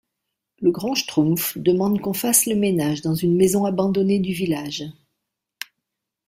Le 0.61 0.71
Grand 0.71 0.95
Schtroumpf 0.95 1.59
demande 1.59 2.01
qu'on 2.01 2.13
fasse 2.15 2.47
le 2.47 2.55
ménage 2.55 3.01
dans 3.03 3.13
une 3.13 3.35
maison 3.35 3.65
abandonnée 3.65 4.17
du 4.17 4.33
village. 4.33 4.83